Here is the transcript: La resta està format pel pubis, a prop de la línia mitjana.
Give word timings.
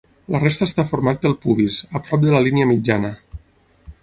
La 0.35 0.39
resta 0.43 0.67
està 0.69 0.85
format 0.91 1.21
pel 1.25 1.37
pubis, 1.45 1.77
a 2.01 2.05
prop 2.09 2.25
de 2.27 2.35
la 2.37 2.43
línia 2.47 2.71
mitjana. 2.75 3.17